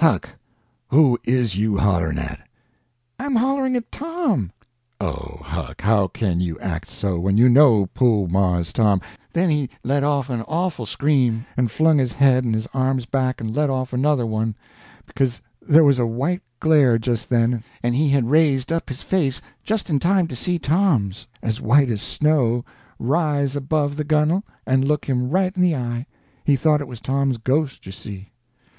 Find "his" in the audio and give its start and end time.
11.96-12.12, 12.54-12.66, 18.90-19.02